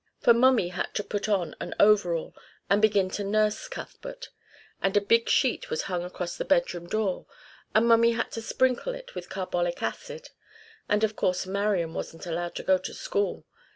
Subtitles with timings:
[0.19, 2.33] For Mummy had to put on an overall
[2.71, 4.29] and begin to nurse Cuthbert,
[4.81, 7.27] and a big sheet was hung across the bedroom door,
[7.75, 10.31] and Mummy had to sprinkle it with carbolic acid,
[10.89, 13.45] and of course Marian wasn't allowed to go to school.